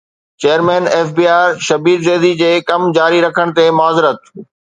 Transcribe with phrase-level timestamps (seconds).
[0.43, 4.21] chairman F B R Shabbar Zaidi جي ڪم جاري رکڻ تي معذرت